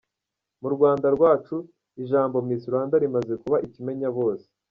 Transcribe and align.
Mu 0.61 0.69
Rwanda 0.75 1.07
rwacu 1.15 1.55
ijambo 2.01 2.37
‘miss 2.47 2.63
Rwanda’ 2.69 2.95
rimaze 3.03 3.33
kuba 3.43 3.57
ikimenyabose. 3.67 4.45